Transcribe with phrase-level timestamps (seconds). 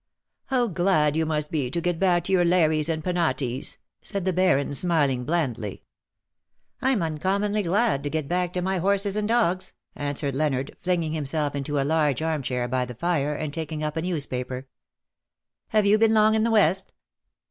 [0.49, 4.25] ^^'^ How glad you must be to get back to your Lares and Penates,^' said
[4.25, 5.83] the Baron, smiliug blandly.
[6.79, 6.89] VOL.
[6.89, 6.93] III.
[6.95, 10.75] I 114 "rm uncommonly glad to get back to my horses and dogs/^ answered Leonard,
[10.79, 14.01] flinging him self into a large arm chair by the fire^ and taking up a
[14.01, 14.65] newspaper."
[15.67, 16.93] Have you been long in the West?''